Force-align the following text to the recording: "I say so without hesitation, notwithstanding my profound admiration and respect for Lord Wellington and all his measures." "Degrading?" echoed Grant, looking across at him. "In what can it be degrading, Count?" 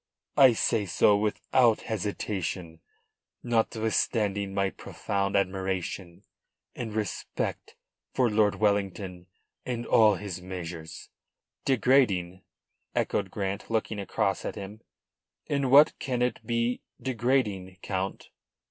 "I 0.37 0.53
say 0.53 0.87
so 0.87 1.15
without 1.15 1.81
hesitation, 1.81 2.79
notwithstanding 3.43 4.51
my 4.51 4.71
profound 4.71 5.35
admiration 5.35 6.23
and 6.75 6.91
respect 6.91 7.75
for 8.11 8.27
Lord 8.27 8.55
Wellington 8.55 9.27
and 9.63 9.85
all 9.85 10.15
his 10.15 10.41
measures." 10.41 11.09
"Degrading?" 11.65 12.41
echoed 12.95 13.29
Grant, 13.29 13.69
looking 13.69 13.99
across 13.99 14.43
at 14.43 14.55
him. 14.55 14.81
"In 15.45 15.69
what 15.69 15.93
can 15.99 16.23
it 16.23 16.43
be 16.43 16.81
degrading, 16.99 17.77
Count?" 17.83 18.31